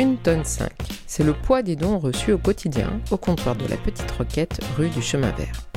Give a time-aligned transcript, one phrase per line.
[0.00, 0.70] 1 tonne 5.
[1.06, 4.88] C'est le poids des dons reçus au quotidien au comptoir de la Petite Roquette rue
[4.88, 5.68] du Chemin Vert.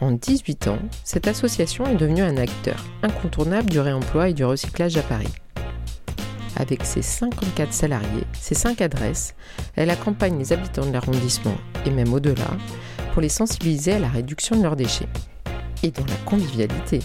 [0.00, 4.96] En 18 ans, cette association est devenue un acteur incontournable du réemploi et du recyclage
[4.96, 5.34] à Paris.
[6.54, 9.34] Avec ses 54 salariés, ses 5 adresses,
[9.74, 12.56] elle accompagne les habitants de l'arrondissement et même au-delà
[13.12, 15.08] pour les sensibiliser à la réduction de leurs déchets.
[15.82, 17.00] Et dans la convivialité,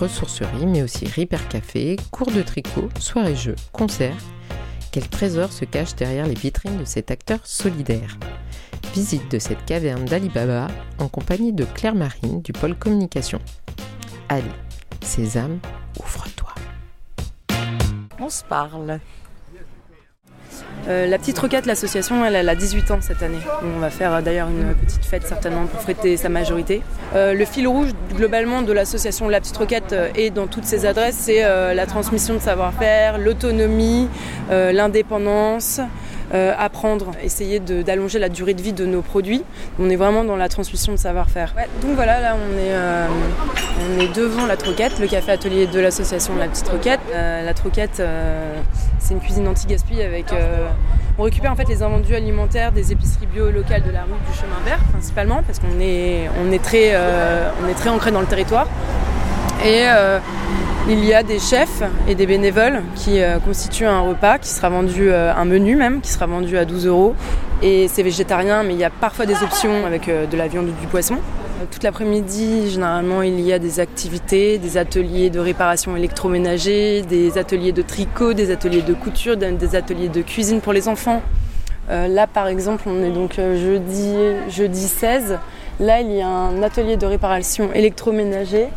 [0.00, 4.16] ressourcerie, mais aussi Ripper Café, cours de tricot, soirées-jeux, concerts.
[4.92, 8.18] Quel trésor se cache derrière les vitrines de cet acteur solidaire
[8.92, 10.66] Visite de cette caverne d'Alibaba
[10.98, 13.40] en compagnie de Claire Marine du pôle communication.
[14.28, 14.50] Allez,
[15.00, 15.60] sésame,
[16.00, 16.52] ouvre-toi.
[18.18, 18.98] On se parle.
[20.88, 23.38] Euh, la petite roquette, l'association, elle, a 18 ans cette année.
[23.62, 26.82] On va faire euh, d'ailleurs une petite fête certainement pour fêter sa majorité.
[27.14, 31.16] Euh, le fil rouge globalement de l'association La Petite Roquette et dans toutes ses adresses,
[31.16, 34.08] c'est la transmission de savoir-faire, l'autonomie,
[34.50, 35.80] l'indépendance.
[36.32, 39.42] Euh, apprendre, essayer d'allonger la durée de vie de nos produits.
[39.80, 41.54] On est vraiment dans la transmission de savoir-faire.
[41.82, 43.06] donc voilà, là on est, euh,
[43.96, 47.00] on est devant la Troquette, le café atelier de l'association La Petite Troquette.
[47.12, 48.00] Euh, la Troquette,
[49.00, 50.26] c'est une cuisine anti-gaspi avec...
[51.18, 54.38] on récupère en fait les invendus alimentaires des épiceries bio locales de la rue du
[54.38, 56.94] Chemin Vert principalement parce qu'on est très
[57.88, 58.68] ancré dans le territoire.
[59.64, 59.84] Et
[60.88, 64.70] il y a des chefs et des bénévoles qui euh, constituent un repas qui sera
[64.70, 67.14] vendu, euh, un menu même, qui sera vendu à 12 euros.
[67.62, 70.68] Et c'est végétarien, mais il y a parfois des options avec euh, de la viande
[70.68, 71.18] ou du poisson.
[71.70, 77.72] Toute l'après-midi, généralement, il y a des activités, des ateliers de réparation électroménager, des ateliers
[77.72, 81.20] de tricot, des ateliers de couture, des ateliers de cuisine pour les enfants.
[81.88, 84.14] là, par exemple, on est donc jeudi,
[84.48, 85.38] jeudi 16.
[85.80, 88.68] Là, il y a un atelier de réparation électroménager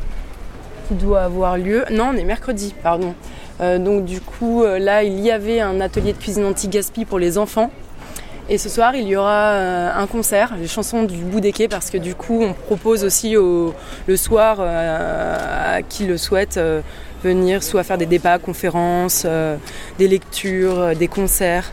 [0.87, 1.85] qui doit avoir lieu.
[1.91, 3.13] Non, on est mercredi, pardon.
[3.61, 7.19] Euh, donc du coup, euh, là, il y avait un atelier de cuisine anti-gaspi pour
[7.19, 7.71] les enfants.
[8.49, 11.69] Et ce soir, il y aura euh, un concert, les chansons du bout des quais,
[11.69, 16.59] parce que du coup, on propose aussi le soir à qui le souhaite
[17.23, 19.25] venir soit faire des débats, conférences,
[19.97, 21.71] des lectures, des concerts.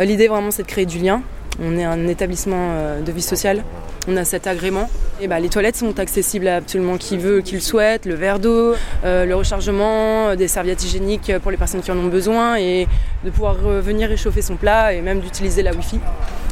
[0.00, 1.22] L'idée vraiment, c'est de créer du lien.
[1.62, 3.62] On est un établissement de vie sociale
[4.08, 4.88] on a cet agrément.
[5.20, 8.38] Et bah, les toilettes sont accessibles à absolument qui veut, qui le souhaite, le verre
[8.38, 8.74] d'eau,
[9.04, 12.86] euh, le rechargement, euh, des serviettes hygiéniques pour les personnes qui en ont besoin et
[13.24, 16.00] de pouvoir venir réchauffer son plat et même d'utiliser la Wi-Fi.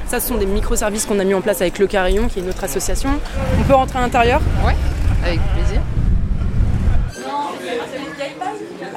[0.07, 2.43] Ça, ce sont des micro-services qu'on a mis en place avec Le Carillon, qui est
[2.43, 3.11] une autre association.
[3.59, 4.41] On peut rentrer à l'intérieur?
[4.65, 4.73] Oui,
[5.25, 5.81] avec plaisir.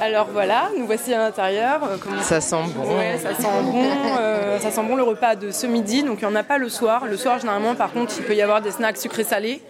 [0.00, 1.82] Alors voilà, nous voici à l'intérieur.
[1.84, 2.84] Euh, ça sent bon.
[3.22, 3.84] ça sent bon.
[4.18, 6.02] Euh, ça sent bon le repas de ce midi.
[6.02, 7.04] Donc il n'y en a pas le soir.
[7.04, 9.60] Le soir, généralement, par contre, il peut y avoir des snacks sucrés salés.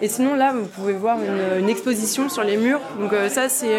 [0.00, 1.18] Et sinon, là, vous pouvez voir
[1.58, 2.80] une, exposition sur les murs.
[2.98, 3.78] Donc euh, ça, c'est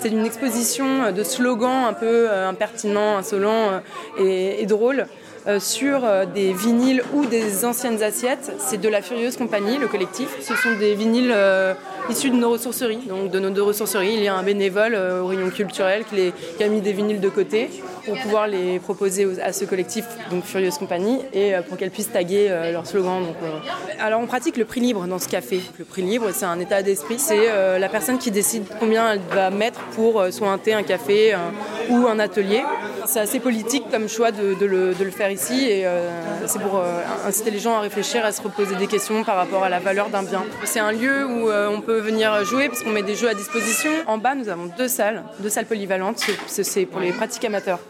[0.00, 3.80] c'est une exposition de slogans un peu impertinents, insolents
[4.18, 5.06] et, et drôles.
[5.46, 8.50] Euh, sur euh, des vinyles ou des anciennes assiettes.
[8.58, 10.28] C'est de la Furieuse Compagnie, le collectif.
[10.40, 11.74] Ce sont des vinyles euh,
[12.08, 13.04] issus de nos ressourceries.
[13.06, 16.64] Donc de nos deux ressourceries, il y a un bénévole au rayon culturel qui, qui,
[16.64, 17.68] a mis des vinyles de côté
[18.06, 22.50] pour pouvoir les proposer à ce collectif, donc Furieuse Compagnie, et pour qu'elles puissent taguer
[22.70, 23.22] leur slogan.
[23.22, 23.36] Donc,
[23.98, 25.62] alors on pratique le prix libre dans ce café.
[25.78, 27.18] Le prix libre, c'est un état d'esprit.
[27.18, 31.34] C'est la personne qui décide combien elle va mettre pour soit un thé, un café
[31.88, 32.62] ou un atelier.
[33.06, 36.10] C'est assez politique comme choix de, le, de le faire ici et euh,
[36.46, 39.64] c'est pour euh, inciter les gens à réfléchir, à se reposer des questions par rapport
[39.64, 40.44] à la valeur d'un bien.
[40.64, 43.34] C'est un lieu où euh, on peut venir jouer parce qu'on met des jeux à
[43.34, 43.90] disposition.
[44.06, 46.24] En bas, nous avons deux salles, deux salles polyvalentes.
[46.46, 47.80] C'est pour les pratiques amateurs.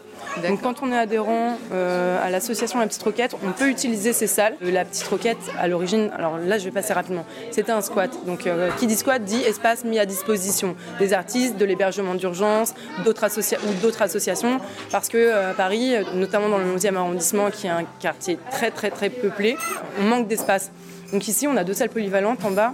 [0.43, 4.27] Donc quand on est adhérent euh, à l'association La Petite Roquette, on peut utiliser ces
[4.27, 4.55] salles.
[4.63, 8.11] Euh, la Petite Roquette, à l'origine, alors là je vais passer rapidement, c'était un squat.
[8.25, 12.73] Donc euh, qui dit squat dit espace mis à disposition des artistes, de l'hébergement d'urgence,
[13.03, 13.25] d'autres
[13.67, 14.59] ou d'autres associations,
[14.91, 18.91] parce que à Paris, notamment dans le 11e arrondissement, qui est un quartier très très
[18.91, 19.57] très peuplé,
[19.99, 20.71] on manque d'espace.
[21.13, 22.73] Donc ici on a deux salles polyvalentes en bas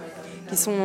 [0.52, 0.76] qui sont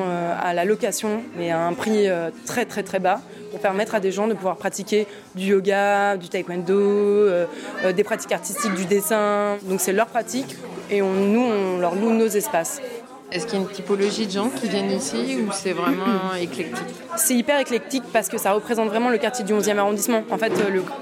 [0.41, 2.07] à la location, mais à un prix
[2.47, 3.21] très très très bas
[3.51, 7.47] pour permettre à des gens de pouvoir pratiquer du yoga, du taekwondo, euh,
[7.85, 9.57] euh, des pratiques artistiques, du dessin.
[9.63, 10.57] Donc c'est leur pratique
[10.91, 12.81] et nous, on leur loue nos espaces.
[13.33, 16.87] Est-ce qu'il y a une typologie de gens qui viennent ici ou c'est vraiment éclectique
[17.17, 20.23] C'est hyper éclectique parce que ça représente vraiment le quartier du 11e arrondissement.
[20.31, 20.53] En fait,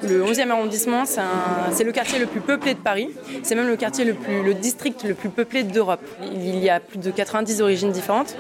[0.03, 3.11] le, 11e arrondissement, c'est le quartier le plus peuplé de Paris.
[3.43, 6.00] C'est même le quartier le, plus, le district le plus peuplé d'Europe.
[6.23, 8.37] Il y a plus de 90 origines différentes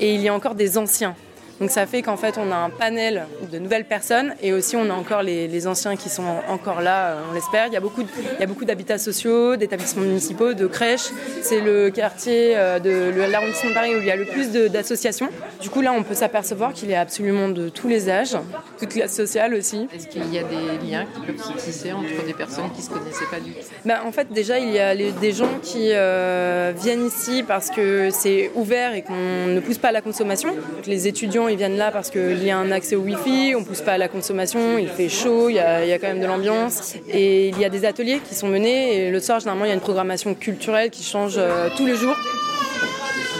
[0.00, 1.14] et il y a encore des anciens
[1.60, 4.90] Donc ça fait qu'en fait on a un panel de nouvelles personnes et aussi on
[4.90, 7.66] a encore les, anciens qui sont encore là, on l'espère.
[7.66, 11.08] Il y a beaucoup, il y a beaucoup d'habitats sociaux, d'établissements municipaux, de crèches.
[11.42, 15.28] C'est le quartier de l'arrondissement de Paris où il y a le plus d'associations.
[15.60, 18.36] Du coup là on peut s'apercevoir qu'il y a absolument de tous les âges,
[18.78, 19.88] toute classe sociale aussi.
[19.92, 22.90] Est-ce qu'il y a des liens qui peuvent se tisser entre des personnes qui se
[22.90, 23.66] connaissaient pas du tout?
[23.84, 28.52] Bah, En fait déjà il y a des gens qui viennent ici parce que c'est
[28.54, 30.54] ouvert et qu'on ne pousse pas à la consommation.
[30.86, 33.64] les étudiants, ils viennent là parce qu'il y a un accès au Wi-Fi, on ne
[33.64, 36.94] pousse pas à la consommation, il fait chaud, il y a, quand même de l'ambiance.
[37.08, 39.70] Et il y a des ateliers qui sont menés et le soir, généralement, il y
[39.72, 42.16] a une programmation culturelle qui change euh, tous les jours.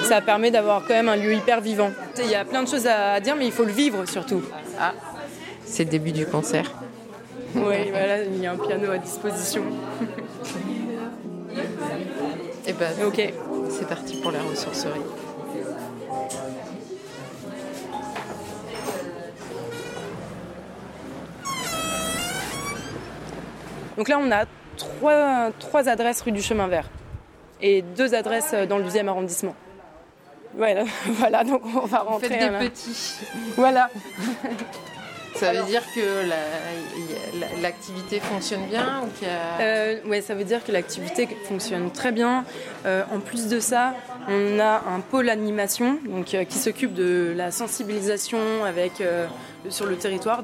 [0.04, 1.90] Ça permet d'avoir quand même un lieu hyper vivant.
[2.18, 4.42] Il y a plein de choses à dire, mais il faut le vivre surtout.
[4.80, 4.94] Ah,
[5.64, 6.72] c'est le début du concert.
[7.54, 9.62] Oui, voilà, il y a un piano à disposition.
[12.66, 13.32] Et eh ben, ok,
[13.70, 15.00] c'est parti pour la ressourcerie.
[23.98, 24.44] Donc là, on a
[24.76, 26.88] trois, trois adresses rue du Chemin Vert
[27.60, 29.56] et deux adresses dans le 12e arrondissement.
[30.54, 32.28] Voilà, voilà, donc on va rentrer.
[32.28, 33.16] Faites des petits.
[33.56, 33.90] Voilà.
[35.38, 41.28] Ça veut dire que l'activité fonctionne bien ou euh, Oui, ça veut dire que l'activité
[41.44, 42.44] fonctionne très bien.
[42.86, 43.94] Euh, en plus de ça,
[44.28, 49.02] on a un pôle animation donc, euh, qui s'occupe de la sensibilisation avec,
[49.68, 50.42] sur le territoire,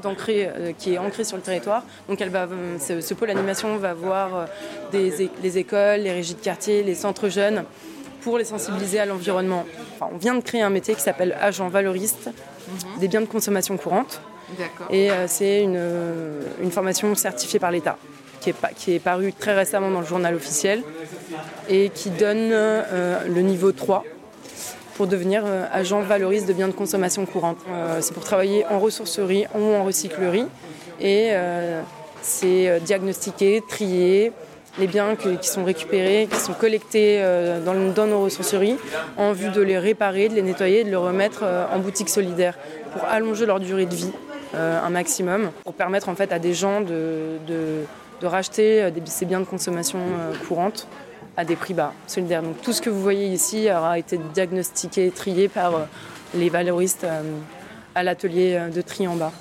[0.79, 1.83] qui est ancré sur le territoire.
[2.09, 2.49] Donc elle va,
[2.79, 4.47] ce, pôle animation va voir
[4.93, 7.65] des, les écoles, les régies de quartier, les centres jeunes
[8.23, 9.67] pour les sensibiliser à l'environnement.
[10.01, 13.01] on vient de créer un métier qui s'appelle agent valoriste mhm.
[13.01, 14.23] des biens de consommation courante.
[14.91, 17.97] Et euh, c'est une, formation certifiée par l'État,
[18.41, 20.83] qui est, qui est parue très récemment dans le journal officiel
[21.69, 24.05] et qui donne euh, le niveau 3
[24.97, 27.59] pour devenir euh, agent valoriste de biens de consommation courante.
[28.01, 30.47] c'est pour travailler en ressourcerie ou en recyclerie
[31.01, 31.33] et
[32.23, 34.33] c'est diagnostiquer, trier,
[34.79, 37.23] les biens qui sont récupérés, qui sont collectés
[37.65, 38.77] dans, nos ressourceries,
[39.17, 42.57] en vue de les réparer, de les nettoyer et de les remettre en boutique solidaire
[42.93, 44.13] pour allonger leur durée de vie.
[44.55, 49.27] Euh, un maximum pour permettre en fait à des gens de, de, racheter euh, ces
[49.27, 50.87] biens de consommation euh, courante
[51.37, 52.43] à des prix bas, solidaires.
[52.43, 55.89] Donc tout ce que vous voyez ici aura été diagnostiqué, trié par
[56.35, 57.07] les valoristes
[57.95, 59.33] à l'atelier de tri en bas.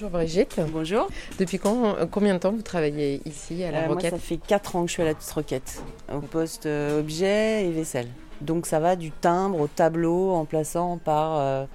[0.00, 0.58] Bonjour Brigitte.
[0.72, 1.08] Bonjour.
[1.38, 4.38] Depuis quand, combien de temps vous travaillez ici à la euh, Roquette moi, Ça fait
[4.38, 8.08] 4 ans que je suis à la petite Roquette, au poste euh, objet et vaisselle.
[8.40, 11.66] Donc ça va du timbre au tableau en plaçant par euh,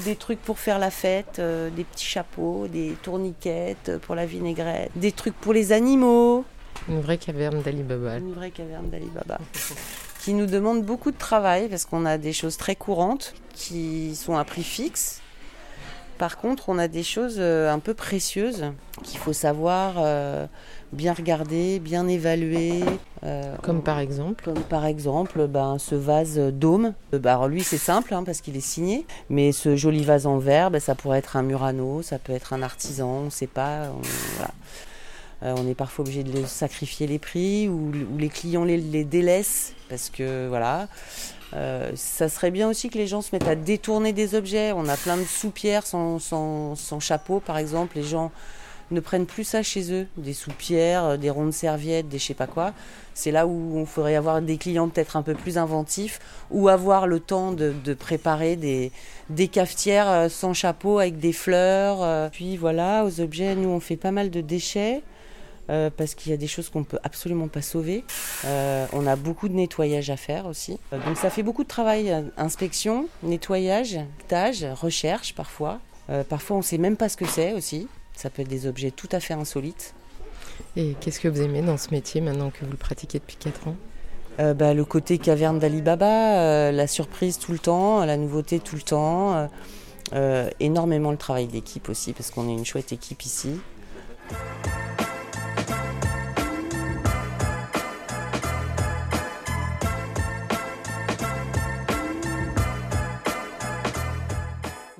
[0.00, 5.12] des trucs pour faire la fête, des petits chapeaux, des tourniquettes pour la vinaigrette, des
[5.12, 6.44] trucs pour les animaux.
[6.88, 8.18] Une vraie caverne d'Alibaba.
[8.18, 9.38] Une vraie caverne d'Alibaba.
[10.18, 14.36] qui nous demande beaucoup de travail parce qu'on a des choses très courantes qui sont
[14.36, 15.21] à prix fixe
[16.22, 18.66] par contre, on a des choses euh, un peu précieuses
[19.02, 20.46] qu'il faut savoir euh,
[20.92, 22.84] bien regarder, bien évaluer.
[23.24, 26.94] Euh, comme par exemple Comme par exemple ben, ce vase dôme.
[27.12, 30.38] Bah, alors lui c'est simple hein, parce qu'il est signé, mais ce joli vase en
[30.38, 33.48] verre, ben, ça pourrait être un Murano, ça peut être un artisan, on ne sait
[33.48, 33.88] pas.
[35.42, 40.08] On, est parfois obligé de sacrifier les prix ou, les clients les, les délaissent parce
[40.08, 40.86] que voilà.
[41.54, 44.72] Euh, ça serait bien aussi que les gens se mettent à détourner des objets.
[44.72, 47.96] On a plein de soupières sans, sans, chapeau, par exemple.
[47.96, 48.32] Les gens
[48.90, 52.34] ne prennent plus ça chez eux, des soupières, euh, des rondes serviettes, des je sais
[52.34, 52.72] pas quoi.
[53.14, 57.06] C'est là où on faudrait avoir des clients peut-être un peu plus inventifs ou avoir
[57.06, 58.92] le temps de, de préparer des,
[59.30, 62.30] des, cafetières euh, sans chapeau avec des fleurs.
[62.30, 65.02] Puis voilà, aux objets, nous on fait pas mal de déchets.
[65.70, 68.04] Euh, parce qu'il y a des choses qu'on ne peut absolument pas sauver.
[68.44, 70.78] Euh, on a beaucoup de nettoyage à faire aussi.
[70.92, 75.78] Euh, donc ça fait beaucoup de travail, inspection, nettoyage, tâche, recherche parfois.
[76.28, 77.88] parfois on ne sait même pas ce que c'est aussi.
[78.14, 79.94] Ça peut être des objets tout à fait insolites.
[80.76, 83.68] Et qu'est-ce que vous aimez dans ce métier maintenant que vous le pratiquez depuis 4
[83.68, 83.76] ans?
[84.54, 89.48] Bah, Le côté caverne d'Alibaba, la surprise tout le temps, la nouveauté tout le temps.
[90.60, 93.60] énormément le travail d'équipe aussi, parce qu'on est une chouette équipe ici.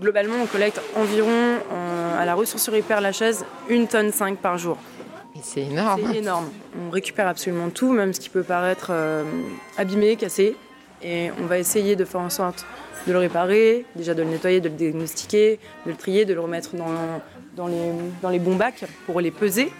[0.02, 4.76] Globalement, on collecte environ euh, à la ressourcerie Père Lachaise une tonne 5 par jour.
[5.40, 6.00] C'est énorme.
[6.11, 6.50] C'est énorme.
[6.85, 9.23] On récupère absolument tout, même ce qui peut paraître euh,
[9.78, 10.56] abîmé, cassé.
[11.04, 12.66] Et on va essayer de faire en sorte
[13.06, 16.40] de le réparer, déjà de le nettoyer, de le diagnostiquer, de le trier, de le
[16.40, 17.21] remettre dans
[17.56, 17.92] dans les,
[18.23, 19.73] dans les bons bacs pour les peser.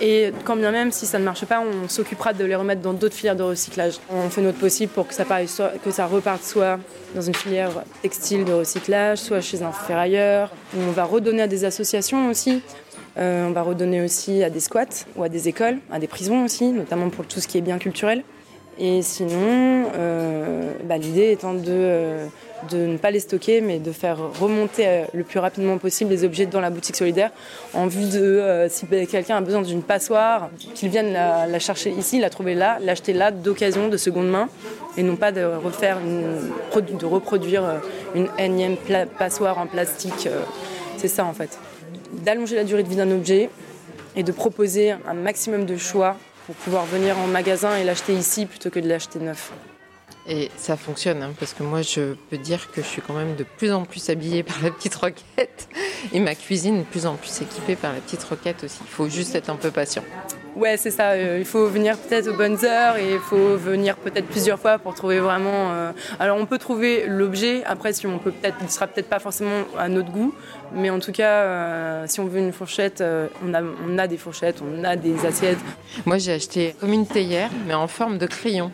[0.00, 2.92] Et quand bien même, si ça ne marche pas, on s'occupera de les remettre dans
[2.92, 3.94] d'autres filières de recyclage.
[4.10, 6.78] On fait notre possible pour que ça, reparte soit
[7.14, 7.70] dans une filière
[8.02, 10.50] textile de recyclage, soit chez un ferrailleur.
[10.76, 12.62] On va redonner à des associations aussi.
[13.16, 16.44] Euh, on va redonner aussi à des squats ou à des écoles, à des prisons
[16.44, 18.22] aussi, notamment pour tout ce qui est bien culturel.
[18.78, 22.26] Et sinon, euh, bah, l'idée étant de, euh,
[22.70, 26.24] de, ne pas les stocker, mais de faire remonter euh, le plus rapidement possible les
[26.24, 27.30] objets dans la boutique solidaire,
[27.72, 32.28] en vue de, si quelqu'un a besoin d'une passoire, qu'il vienne la, chercher ici, la
[32.28, 34.48] trouver là, l'acheter là, d'occasion, de seconde main,
[34.98, 37.62] et non pas de reproduire
[38.14, 38.76] une énième
[39.18, 40.28] passoire en plastique.
[40.98, 41.58] C'est ça en fait.
[42.12, 43.48] D'allonger la durée de vie d'un objet
[44.16, 46.16] et de proposer un maximum de choix
[46.46, 49.52] pour pouvoir venir en magasin et l'acheter ici plutôt que de l'acheter neuf.
[50.28, 53.36] Et ça fonctionne, hein, parce que moi je peux dire que je suis quand même
[53.36, 55.68] de plus en plus habillée par la petite roquette
[56.12, 58.78] et ma cuisine de plus en plus équipée par la petite roquette aussi.
[58.80, 60.02] Il faut juste être un peu patient.
[60.56, 61.10] Ouais, c'est ça.
[61.10, 64.78] Euh, il faut venir peut-être aux bonnes heures et il faut venir peut-être plusieurs fois
[64.78, 65.72] pour trouver vraiment.
[65.72, 67.62] Euh, alors, on peut trouver l'objet.
[67.66, 70.34] Après, si on peut peut-être, il sera peut-être pas forcément à notre goût,
[70.72, 73.04] mais en tout cas, euh, si on veut une fourchette,
[73.44, 75.58] on a, on a des fourchettes, on a des assiettes.
[76.06, 78.72] Moi, j'ai acheté comme une théière, mais en forme de crayon.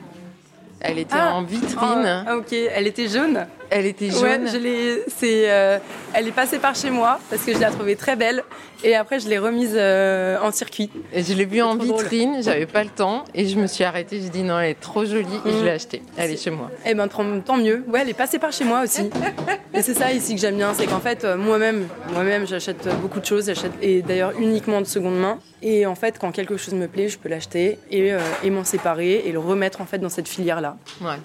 [0.81, 2.25] Elle était ah, en vitrine.
[2.27, 3.47] Ah, ok, elle était jaune?
[3.75, 4.47] Elle était jaune.
[4.53, 5.79] je l'ai, c'est, euh,
[6.13, 8.45] elle est passée par chez moi parce que je la trouvais très belle.
[8.85, 10.91] Et après, je l'ai remise euh, en circuit.
[11.13, 13.25] Et je l'ai vue en vitrine, j'avais pas le temps.
[13.33, 15.29] Et je me suis arrêtée, j'ai dit non, elle est trop jolie.
[15.47, 15.65] Et je mm.
[15.65, 16.03] l'ai achetée.
[16.19, 16.71] Elle est chez moi.
[16.85, 17.85] Eh ben, tant mieux.
[17.89, 19.09] Ouais, elle est passée par chez moi aussi.
[19.75, 20.75] et c'est ça ici que j'aime bien.
[20.75, 23.47] C'est qu'en fait, euh, moi-même, moi-même, j'achète beaucoup de choses.
[23.47, 25.39] J'achète, et d'ailleurs uniquement de seconde main.
[25.63, 28.13] Et en fait, quand quelque chose me plaît, je peux l'acheter et,
[28.43, 30.77] et m'en séparer et le remettre en fait dans cette filière-là.
[31.01, 31.17] Ouais.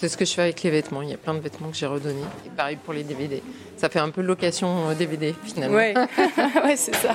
[0.00, 1.02] C'est ce que je fais avec les vêtements.
[1.02, 2.24] Il y a plein de vêtements que j'ai redonnés.
[2.46, 3.42] Et pareil pour les DVD.
[3.76, 5.76] Ça fait un peu location DVD euh, finalement.
[5.76, 5.92] Ouais,
[6.64, 7.14] ouais c'est ça.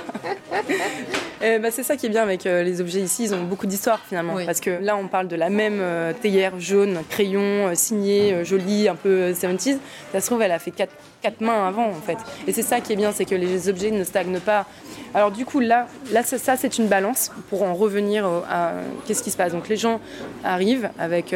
[1.41, 3.23] Bah, c'est ça qui est bien avec euh, les objets ici.
[3.23, 4.35] Ils ont beaucoup d'histoire finalement.
[4.45, 8.95] Parce que là, on parle de la même euh, théière jaune, crayon, signé, jolie, un
[8.95, 9.77] peu 70s.
[10.11, 12.17] Ça se trouve, elle a fait quatre, quatre mains avant en fait.
[12.47, 14.65] Et c'est ça qui est bien, c'est que les objets ne stagnent pas.
[15.13, 18.73] Alors du coup, là, là ça, c'est une balance pour en revenir à
[19.05, 19.53] qu'est-ce qui se passe.
[19.53, 20.01] Donc les gens
[20.43, 21.35] arrivent avec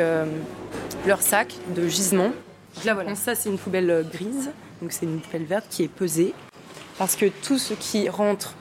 [1.06, 2.32] leur sac de gisement.
[2.86, 4.52] Là, voilà, ça, c'est une poubelle euh, grise,
[4.82, 6.34] donc c'est une poubelle verte qui est pesée.
[6.98, 8.56] Parce que tout ce qui rentre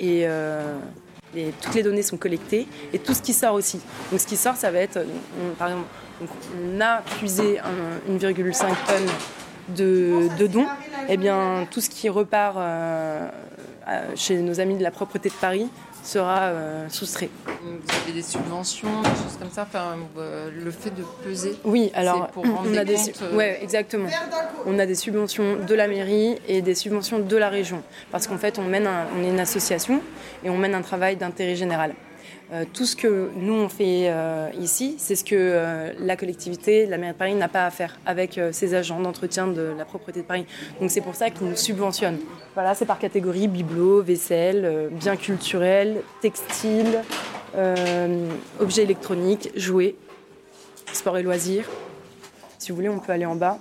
[0.00, 0.78] et, euh,
[1.60, 3.80] toutes les données sont collectées et tout ce qui sort aussi.
[4.10, 4.98] Donc ce qui sort, ça va être,
[5.58, 5.86] par exemple,
[6.20, 7.60] on a puisé
[8.10, 10.66] 1,5 tonnes de, de, dons.
[11.08, 13.28] Et eh bien, tout ce qui repart euh,
[14.16, 15.68] chez nos amis de la propreté de Paris
[16.02, 17.30] sera euh, soustrait.
[17.62, 21.56] Vous avez des subventions, des choses comme ça, enfin, euh, le fait de peser.
[21.64, 24.08] Oui, alors pour on a des, euh, ouais, exactement.
[24.66, 28.38] On a des subventions de la mairie et des subventions de la région, parce qu'en
[28.38, 30.00] fait, on mène, on est une association
[30.44, 31.94] et on mène un travail d'intérêt général.
[32.52, 36.84] Euh, tout ce que nous on fait euh, ici, c'est ce que euh, la collectivité,
[36.86, 40.22] la mairie de Paris n'a pas à faire avec ses agents d'entretien de la propreté
[40.22, 40.46] de Paris.
[40.80, 42.18] Donc c'est pour ça qu'ils nous subventionnent.
[42.54, 47.02] Voilà, c'est par catégorie bibelot, vaisselle, biens culturels, textiles,
[48.58, 49.94] objets électroniques, jouets,
[50.92, 51.66] sport et loisirs.
[52.58, 53.58] Si vous voulez, on peut aller en bas.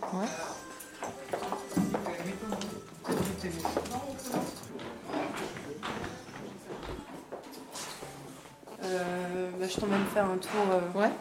[9.60, 10.62] Bah, je t'emmène faire un tour.
[10.72, 11.12] Euh, ouais.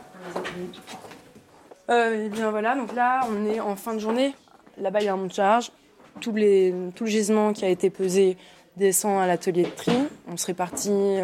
[1.91, 4.33] Euh, et bien voilà, donc là on est en fin de journée.
[4.77, 5.73] Là-bas il y a un monte-charge.
[6.21, 8.37] Tout, les, tout le gisement qui a été pesé
[8.77, 9.93] descend à l'atelier de tri.
[10.29, 11.19] On se répartit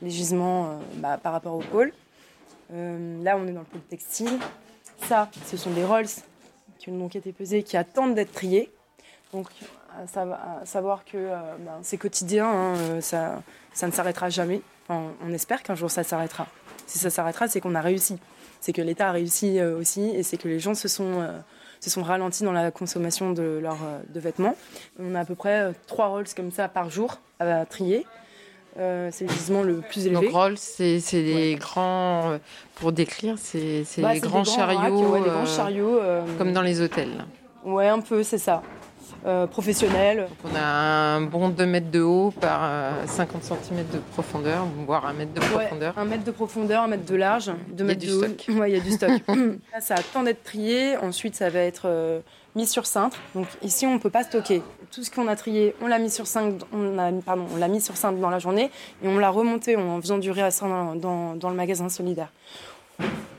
[0.00, 1.92] les gisements bah, par rapport au pôle.
[2.70, 4.38] là on est dans le pôle textile.
[5.06, 6.06] Ça, ce sont des rolls
[6.78, 8.70] qui ont donc été pesés, qui attendent d'être triés.
[9.32, 9.48] Donc
[10.14, 11.28] à, savoir que
[11.60, 13.42] bah, c'est quotidien, hein, ça,
[13.74, 16.46] ça ne s'arrêtera jamais on espère qu'un jour ça s'arrêtera.
[16.86, 18.18] Si ça s'arrêtera, c'est qu'on a réussi.
[18.60, 21.38] C'est que l'État a réussi euh, aussi et c'est que les gens se sont, euh,
[21.80, 24.56] se sont ralentis dans la consommation de leurs euh, de vêtements.
[24.98, 28.06] On a à peu près trois rolls comme ça par jour à trier.
[28.76, 30.26] c'est le gisement le plus élevé.
[30.26, 32.38] Donc rolls, c'est des grands,
[32.76, 36.00] pour décrire, c'est bah, les grands chariots, grands chariots
[36.38, 37.24] comme dans les hôtels.
[37.64, 38.62] Ouais, un peu, c'est ça.
[39.26, 40.28] Euh, professionnel.
[40.44, 42.70] on a un bon 2 mètres de haut par
[43.06, 45.94] 50 euh, cm de profondeur, voire 1 mètre de profondeur.
[45.96, 48.64] Ouais, 1 mètre de profondeur, 1 mètre de large, 2 mètres de haut.
[48.66, 49.10] il y a du stock.
[49.80, 50.96] ça attend d'être trié.
[50.98, 52.20] Ensuite, ça va être euh,
[52.54, 53.18] mis sur cintre.
[53.34, 54.62] Donc ici, on ne peut pas stocker.
[54.90, 57.68] Tout ce qu'on a trié, on l'a mis sur cintre, on a, pardon, on l'a
[57.68, 58.70] mis sur cintre dans la journée
[59.02, 62.30] et on l'a remonté en faisant du réassin dans, dans, dans le magasin solidaire.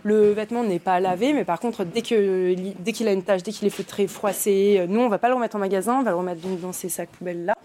[0.05, 3.51] Le vêtement n'est pas lavé, mais par contre, dès qu'il dès a une tache, dès
[3.51, 6.17] qu'il est feutré, froissé, nous, on va pas le remettre en magasin, on va le
[6.17, 7.55] remettre dans ces sacs poubelles là.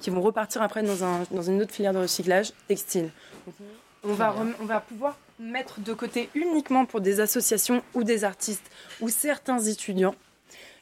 [0.00, 3.10] qui vont repartir après dans, un, dans une autre filière de recyclage textile.
[4.02, 8.70] on va, on va pouvoir mettre de côté uniquement pour des associations ou des artistes
[9.02, 10.14] ou certains étudiants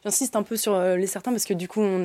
[0.05, 2.05] J'insiste un peu sur euh, les certains parce que du coup, on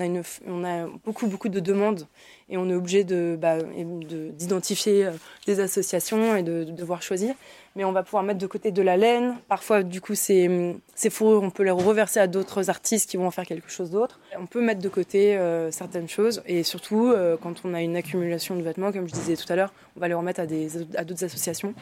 [0.63, 2.07] a, beaucoup, beaucoup de demandes
[2.49, 5.11] et on est obligé de, bah, d'identifier euh,
[5.45, 7.35] des associations et de, devoir choisir.
[7.75, 9.35] Mais on va pouvoir mettre de côté de la laine.
[9.47, 13.27] Parfois, du coup, ces, ces fourrures, on peut les reverser à d'autres artistes qui vont
[13.27, 14.19] en faire quelque chose d'autre.
[14.37, 18.55] On peut mettre de côté euh, certaines choses et surtout, quand on a une accumulation
[18.55, 21.05] de vêtements, comme je disais tout à l'heure, on va les remettre à, des, à
[21.05, 21.73] d'autres associations.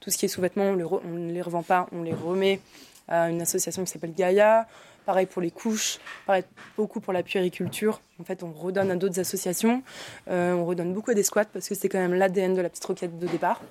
[0.00, 2.60] Tout ce qui est sous-vêtements, on ne les revend pas, on les remet
[3.08, 4.66] à une association qui s'appelle Gaïa.
[5.08, 6.44] Pareil pour les couches, pareil
[6.76, 8.02] beaucoup pour la puériculture.
[8.20, 9.82] En fait, on redonne à d'autres associations.
[10.28, 12.68] Euh, on redonne beaucoup à des squats parce que c'est quand même l'ADN de la
[12.68, 13.62] petite roquette de départ.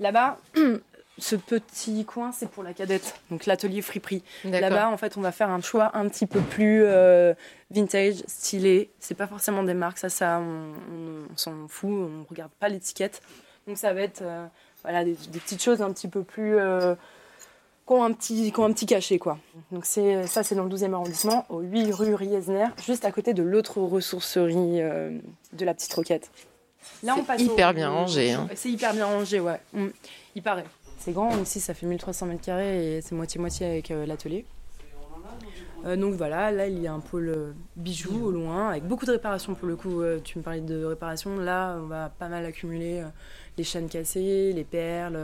[0.00, 0.36] Là-bas,
[1.18, 4.22] ce petit coin, c'est pour la cadette, donc l'atelier friperie.
[4.44, 7.32] Là-bas, en fait, on va faire un choix un petit peu plus euh,
[7.70, 8.90] vintage, stylé.
[8.98, 13.22] C'est pas forcément des marques, ça, ça, on, s'en fout, on regarde pas l'étiquette.
[13.66, 14.44] Donc ça va être euh,
[14.82, 16.58] voilà, des, petites choses un petit peu plus
[17.90, 19.18] ont un petit, qui un petit cachet.
[19.18, 19.38] Quoi.
[19.72, 23.34] Donc c'est, ça, c'est dans le 12e arrondissement, au 8 rue Riesner, juste à côté
[23.34, 25.18] de l'autre ressourcerie euh,
[25.52, 26.30] de la Petite Roquette.
[27.02, 28.32] Là, on passe hyper bien rangé.
[28.32, 28.48] Hein.
[28.54, 29.60] C'est hyper bien rangé, ouais.
[29.72, 29.88] Mm.
[30.34, 30.64] Il paraît.
[30.98, 34.44] C'est grand ici, ça fait 1300 mètres carrés et c'est moitié-moitié avec euh, l'atelier.
[35.86, 39.12] Euh, donc voilà, là il y a un pôle bijoux au loin, avec beaucoup de
[39.12, 40.02] réparations pour le coup.
[40.24, 43.02] tu me parlais de réparation, là on va pas mal accumuler
[43.56, 45.18] les chaînes cassées, les perles,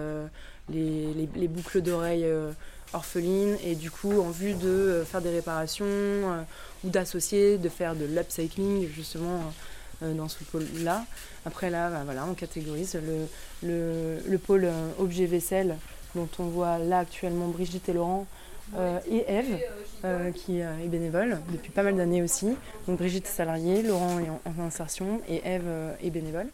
[0.68, 2.52] les, boucles d'oreilles euh,
[2.92, 6.42] orphelines et du coup en vue de euh, faire des réparations euh,
[6.84, 9.52] ou d'associer, de faire de l'upcycling justement
[10.02, 11.06] dans ce pôle-là.
[11.46, 12.98] Après là, bah, voilà, on catégorise
[13.62, 15.78] le, le, pôle objet vaisselle
[16.14, 18.26] dont on voit là actuellement Brigitte et Laurent
[19.11, 19.58] et Eve
[20.35, 22.56] qui est bénévole depuis pas mal d'années aussi.
[22.87, 25.68] Donc Brigitte est salariée, Laurent est en, en insertion et Eve
[26.02, 26.49] est bénévole.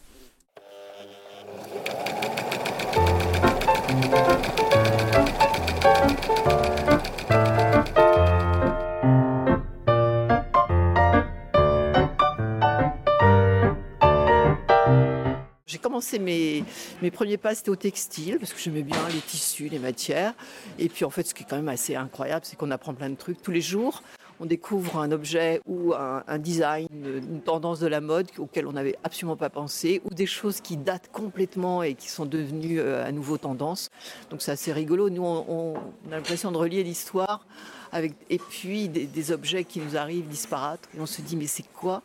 [15.92, 16.64] Commencé mes,
[17.02, 20.32] mes premiers pas, c'était au textile, parce que j'aimais bien les tissus, les matières.
[20.78, 23.10] Et puis en fait, ce qui est quand même assez incroyable, c'est qu'on apprend plein
[23.10, 24.02] de trucs tous les jours
[24.40, 28.96] on découvre un objet ou un, design, une, tendance de la mode auquel on n'avait
[29.04, 33.12] absolument pas pensé, ou des choses qui datent complètement et qui sont devenues euh, à
[33.12, 33.88] nouveau tendance.
[34.30, 35.10] Donc c'est assez rigolo.
[35.10, 35.76] Nous, on,
[36.10, 37.46] a l'impression de relier l'histoire
[37.92, 40.88] avec et puis des, objets qui nous arrivent disparates.
[40.96, 42.02] Et on se dit mais c'est quoi?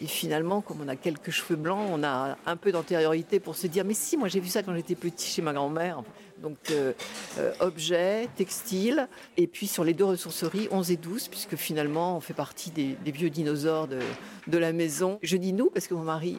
[0.00, 3.66] Et finalement, comme on a quelques cheveux blancs, on a un peu d'antériorité pour se
[3.68, 6.02] dire mais si, moi j'ai vu ça quand j'étais petit chez ma grand-mère.
[6.42, 6.92] Donc euh,
[7.38, 12.20] euh, objets, textiles, et puis sur les deux ressourceries, 11 et 12, puisque finalement on
[12.20, 15.18] fait partie des, vieux dinosaures de, la maison.
[15.22, 16.38] Je dis nous parce que mon mari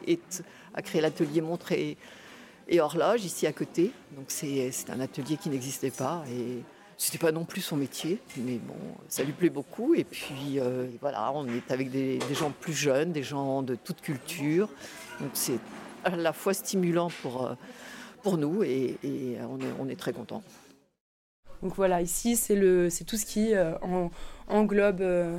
[0.74, 1.96] a créé l'atelier Montré
[2.68, 3.90] et horloge ici à côté.
[4.16, 6.62] Donc c'est un atelier qui n'existait pas et
[6.98, 8.74] c'était pas non plus son métier, mais bon,
[9.08, 9.94] ça lui plaît beaucoup.
[9.94, 14.00] Et puis euh, voilà, on est avec des, gens plus jeunes, des gens de toute
[14.00, 14.68] culture.
[15.20, 15.58] Donc c'est
[16.04, 17.56] à la fois stimulant pour
[18.26, 18.96] pour nous et,
[19.78, 20.42] on, est, très content.
[21.62, 23.74] Donc voilà, ici c'est le, c'est tout ce qui euh,
[24.48, 25.38] englobe euh,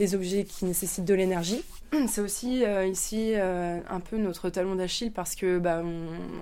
[0.00, 1.62] les objets qui nécessitent de l'énergie.
[2.08, 5.82] C'est aussi euh, ici un peu notre talon d'Achille parce que bah,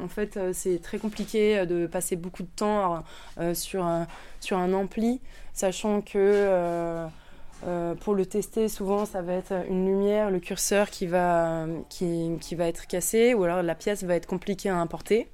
[0.02, 3.04] en fait c'est très compliqué de passer beaucoup de temps
[3.52, 5.20] sur, un, ampli,
[5.52, 7.06] sachant que
[8.00, 12.66] pour le tester, souvent, ça va être une lumière, le curseur qui va, qui, va
[12.66, 15.28] être cassé, ou alors la pièce va être compliquée à importer.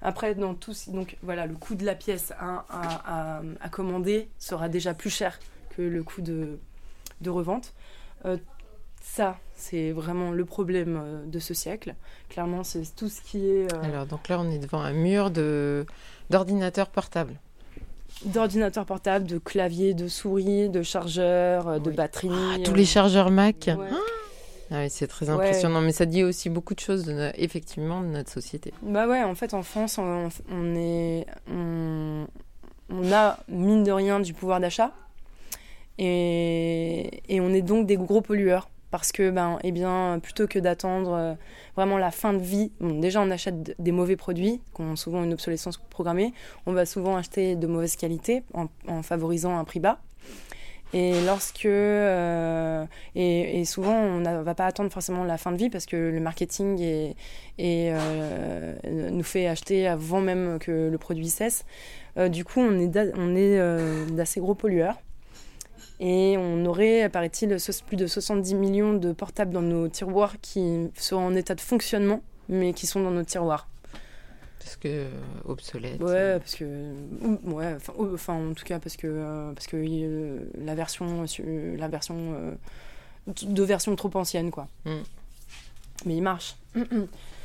[0.00, 5.10] Après, dans tout, donc voilà, le coût de la pièce à, commander sera déjà plus
[5.10, 5.38] cher
[5.76, 6.58] que le coût de
[7.26, 7.74] revente.
[9.08, 11.94] Euh, ça, c'est vraiment le problème euh, de ce siècle.
[12.28, 13.72] Clairement, c'est tout ce qui est.
[13.72, 15.86] Euh, Alors, donc là, on est devant un mur de
[16.30, 17.34] d'ordinateurs portables.
[18.24, 22.30] D'ordinateurs portables, de claviers, de souris, de chargeurs, de batteries.
[22.32, 23.68] Ah, tous les chargeurs Mac.
[23.68, 23.76] Ah
[24.70, 28.08] ah oui, c'est très impressionnant, mais ça dit aussi beaucoup de choses, de, effectivement, de
[28.08, 28.74] notre société.
[28.82, 30.28] Bah ouais, en fait, en France, on,
[30.74, 32.26] est, on,
[33.10, 34.92] a mine de rien du pouvoir d'achat,
[35.96, 38.68] et, et, on est donc des gros pollueurs.
[38.90, 41.34] Parce que, ben, eh bien, plutôt que d'attendre euh,
[41.76, 45.32] vraiment la fin de vie, déjà on achète des mauvais produits qui ont souvent une
[45.32, 46.32] obsolescence programmée.
[46.66, 48.68] On va souvent acheter de mauvaise qualité en,
[49.02, 50.00] favorisant un prix bas.
[50.94, 55.68] Et lorsque euh, et, souvent on ne va pas attendre forcément la fin de vie
[55.68, 57.14] parce que le marketing
[57.60, 58.74] euh,
[59.12, 61.66] nous fait acheter avant même que le produit cesse.
[62.30, 64.96] Du coup, on est d'assez gros pollueurs.
[66.00, 67.56] Et on aurait, paraît-il,
[67.86, 72.22] plus de 70 millions de portables dans nos tiroirs qui sont en état de fonctionnement,
[72.48, 73.68] mais qui sont dans nos tiroirs.
[74.60, 75.08] Parce que euh,
[75.44, 76.00] obsolète.
[76.00, 76.92] Ouais, parce que
[77.44, 77.76] ouais,
[78.12, 81.24] enfin, en tout cas parce que euh, parce que euh, la version
[81.78, 82.56] la version
[83.26, 84.68] de version trop ancienne quoi.
[84.84, 84.90] Mm.
[86.06, 86.56] Mais il marche.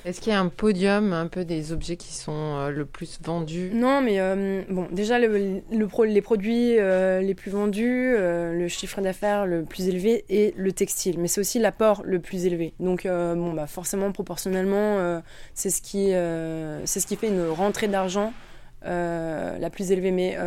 [0.06, 3.20] Est-ce qu'il y a un podium un peu des objets qui sont euh, le plus
[3.24, 3.72] vendus?
[3.74, 9.46] Non, mais euh, bon, déjà le, les produits euh, les plus vendus, le chiffre d'affaires
[9.46, 12.74] le plus élevé est le textile, mais c'est aussi l'apport le plus élevé.
[12.80, 15.22] Donc bon, bah forcément proportionnellement,
[15.54, 16.10] c'est ce qui
[16.86, 18.34] c'est ce qui fait une rentrée d'argent.
[18.84, 20.12] la plus élevée.
[20.12, 20.38] Mais,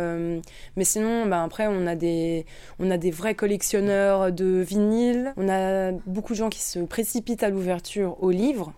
[0.75, 2.45] mais sinon, bah, après, on a, des,
[2.79, 5.33] on a des vrais collectionneurs de vinyles.
[5.37, 8.73] On a beaucoup de gens qui se précipitent à l'ouverture aux livres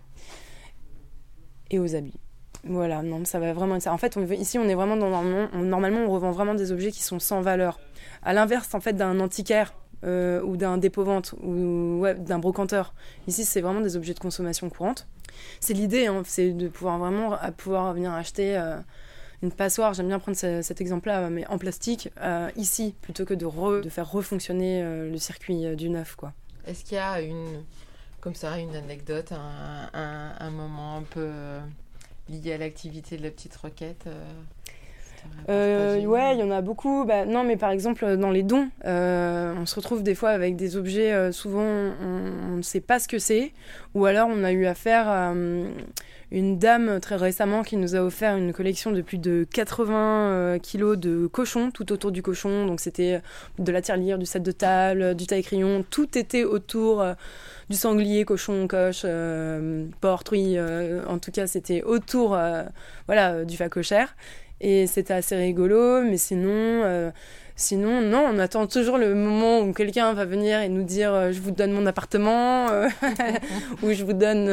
[1.69, 2.19] et aux habits.
[2.65, 3.93] Voilà, non, ça va vraiment être ça.
[3.93, 5.09] En fait, ici, on est vraiment dans
[5.53, 7.79] normalement, on revend vraiment des objets qui sont sans valeur.
[8.21, 12.93] À l'inverse, en fait, d'un antiquaire euh, ou d'un dépôt-vente ou d'un brocanteur.
[13.27, 15.07] Ici, c'est vraiment des objets de consommation courante.
[15.61, 18.77] C'est l'idée, hein, c'est de pouvoir vraiment pouvoir venir acheter euh,
[19.41, 19.93] une passoire.
[19.93, 24.11] J'aime bien prendre cet exemple-là, mais en plastique euh, ici, plutôt que de, de faire
[24.11, 26.33] refonctionner le circuit du neuf, quoi.
[26.67, 27.63] Est-ce qu'il y a une
[28.21, 31.61] comme ça, une anecdote, un, moment un peu euh,
[32.27, 34.07] lié à l'activité de la petite roquette
[35.49, 37.05] euh, euh ouais, il y en a beaucoup.
[37.05, 40.55] Bah, non, mais par exemple, dans les dons, euh, on se retrouve des fois avec
[40.55, 43.51] des objets, souvent on, ne sait pas ce que c'est,
[43.95, 45.33] ou alors on a eu affaire à
[46.31, 50.97] une dame très récemment qui nous a offert une collection de plus de 80 kilos
[50.97, 52.67] de cochons, tout autour du cochon.
[52.67, 53.21] Donc c'était
[53.57, 57.03] de la tirelire, du set de table, du taille-crayon, tout était autour
[57.69, 60.57] du sanglier, cochon, coche, euh, porc, truie.
[60.57, 62.63] Euh, en tout cas, c'était autour euh,
[63.05, 64.15] voilà, du facochère.
[64.61, 67.11] Et c'était assez rigolo, mais sinon,
[67.55, 71.39] sinon, non, on attend toujours le moment où quelqu'un va venir et nous dire je
[71.39, 72.67] vous donne mon appartement,
[73.83, 74.47] ou je vous donne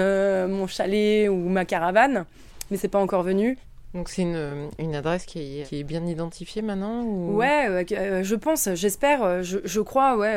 [0.49, 2.25] mon chalet ou ma caravane,
[2.71, 3.59] mais c'est pas encore venu.
[3.97, 7.35] Donc c'est une, une, adresse qui est, qui est, bien identifiée maintenant ou...
[7.37, 10.37] Ouais, euh, euh, je pense, j'espère, euh, je, je, crois, ouais.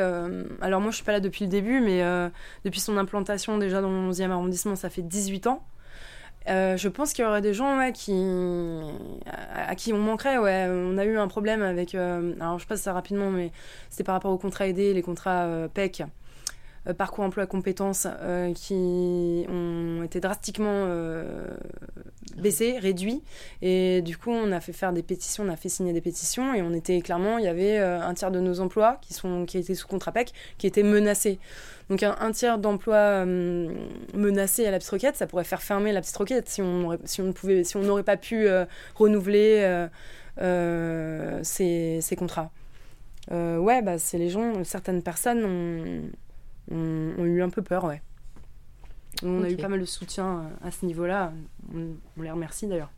[0.62, 2.02] alors moi je suis pas là depuis le début, mais
[2.64, 5.62] depuis son implantation déjà dans le 11e arrondissement, ça fait 18 ans.
[6.48, 8.14] Je pense qu'il y aurait des gens ouais, qui,
[9.56, 10.38] à, qui on manquerait.
[10.38, 10.68] Ouais.
[10.70, 11.96] On a eu un problème avec.
[11.96, 13.52] alors je passe ça rapidement, mais
[13.90, 16.04] c'était par rapport aux contrats aidés, les contrats PEC.
[16.88, 21.48] Euh, parcours emploi compétences euh, qui ont été drastiquement euh,
[22.38, 23.22] baissés, réduits.
[23.62, 26.54] Et du coup, on a fait faire des pétitions, on a fait signer des pétitions
[26.54, 29.58] et on était clairement, il y avait un tiers de nos emplois qui, sont, qui
[29.58, 31.40] étaient sous contrat PEC qui étaient menacés.
[31.90, 36.16] Donc un, tiers d'emplois menacés à la petite roquette, ça pourrait faire fermer la petite
[36.16, 37.22] roquette si on si
[37.64, 38.48] si n'aurait pas pu
[38.96, 39.88] renouveler
[41.44, 42.52] ces, ces, contrats.
[43.32, 46.10] ouais, bah, c'est les gens, certaines personnes ont,
[46.72, 48.02] ont, eu un peu peur, ouais.
[49.24, 51.34] On a eu pas mal de soutien euh, à ce niveau-là.
[51.74, 52.92] On, les remercie d'ailleurs.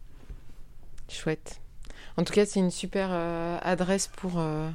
[1.10, 1.62] Chouette.
[2.18, 4.70] En tout cas, c'est une super euh, adresse pour, euh,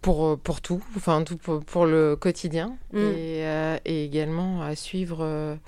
[0.00, 2.76] pour, pour tout, enfin tout pour, le quotidien.
[2.92, 2.98] Mm.
[2.98, 5.58] Et, et, également à suivre,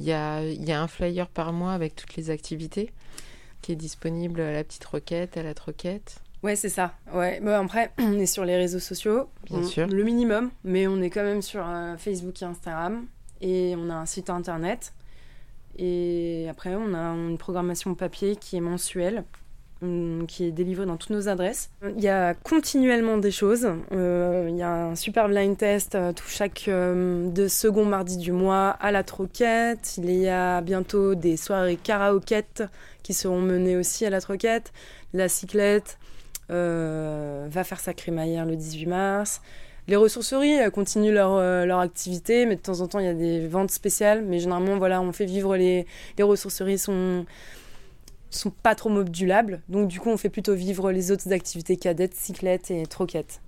[0.00, 2.92] il y, a, y a un flyer par mois avec toutes les activités
[3.62, 6.20] qui est disponible à la petite roquette, à la troquette.
[6.44, 6.92] Ouais, c'est ça.
[7.14, 7.40] Ouais.
[7.54, 11.22] après, on est sur les réseaux sociaux, bien sûr, le minimum, mais on est quand
[11.22, 13.06] même sur euh, Facebook et Instagram,
[13.40, 14.92] et on a un site internet.
[15.78, 19.24] Et après, on a une programmation papier qui est mensuelle,
[19.80, 21.70] hum, qui est délivrée dans toutes nos adresses.
[21.96, 23.66] Il y a continuellement des choses.
[23.92, 28.32] Euh, il y a un super blind test euh, tout chaque deux second mardi du
[28.32, 29.96] mois à la Troquette.
[29.96, 32.64] Il y a bientôt des soirées karaokettes
[33.02, 34.74] qui seront menées aussi à la Troquette.
[35.14, 35.96] La cyclette,
[36.48, 39.40] va faire sa crémaillère le 18 mars.
[39.86, 43.14] Les ressourceries continuent leur, euh, leur, activité, mais de temps en temps, il y a
[43.14, 44.24] des ventes spéciales.
[44.24, 47.26] Mais généralement, voilà, on fait vivre les, les ressourceries sont
[48.30, 49.60] sont pas trop modulables.
[49.68, 53.40] Donc, du coup, on fait plutôt vivre les autres activités cadettes, cyclettes et troquettes.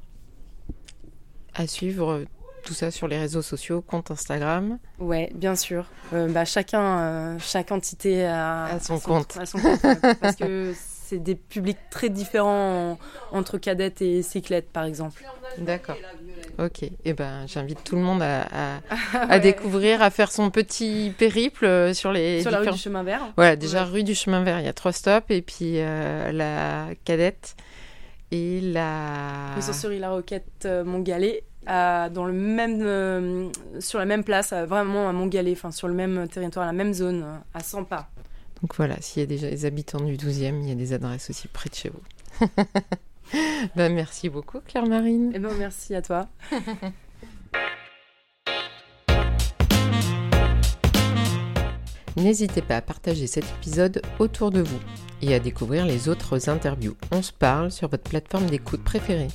[1.54, 2.22] À suivre
[2.62, 4.78] tout ça sur les réseaux sociaux, compte Instagram.
[5.00, 5.86] Ouais, bien sûr.
[6.12, 9.36] Euh, bah, chacun, chaque entité a, son, compte.
[9.44, 9.80] son compte
[10.20, 10.72] parce que
[11.06, 12.98] c'est des publics très différents
[13.30, 15.22] entre cadettes et cyclettes, par exemple.
[15.58, 15.96] D'accord.
[16.58, 16.82] Ok.
[16.82, 18.46] Et eh ben, j'invite tout le monde à,
[19.12, 22.42] à, découvrir, à faire son petit périple euh, sur les.
[22.42, 23.20] Sur la rue du Chemin Vert.
[23.36, 26.88] Voilà, déjà rue du Chemin Vert, il y a trois stops et puis euh, la
[27.04, 27.56] cadette
[28.32, 29.54] et la.
[29.98, 31.44] La Roquette euh, Montgalais.
[31.66, 36.66] dans le même, sur la même place, vraiment à Montgalais, enfin sur le même territoire,
[36.66, 38.08] la même zone, à 100 pas.
[38.62, 41.30] Donc voilà, s'il y a déjà des habitants du 12e, il y a des adresses
[41.30, 42.02] aussi près de chez vous.
[43.76, 45.32] ben, merci beaucoup, Claire-Marine.
[45.34, 46.28] Eh ben, merci à toi.
[52.16, 54.80] N'hésitez pas à partager cet épisode autour de vous
[55.20, 56.96] et à découvrir les autres interviews.
[57.12, 59.28] On se parle sur votre plateforme d'écoute préférée.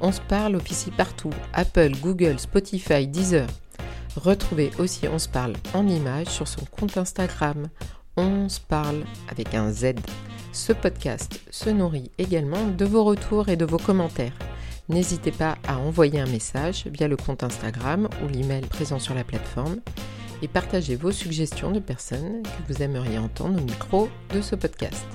[0.00, 3.46] On se parle officie partout Apple, Google, Spotify, Deezer.
[4.16, 7.68] Retrouvez aussi On se parle en image sur son compte Instagram.
[8.16, 9.94] On se parle avec un Z.
[10.52, 14.36] Ce podcast se nourrit également de vos retours et de vos commentaires.
[14.90, 19.24] N'hésitez pas à envoyer un message via le compte Instagram ou l'email présent sur la
[19.24, 19.80] plateforme
[20.42, 25.06] et partagez vos suggestions de personnes que vous aimeriez entendre au micro de ce podcast.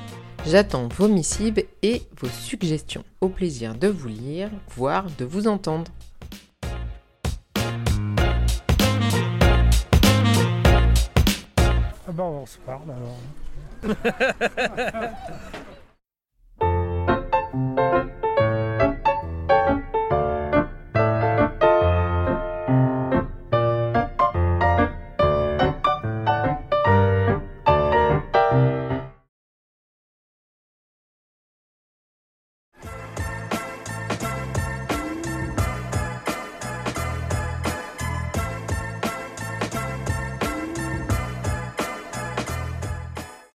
[0.48, 3.04] J'attends vos missives et vos suggestions.
[3.22, 5.92] Au plaisir de vous lire, voire de vous entendre.
[12.18, 13.20] Bah on se parle alors.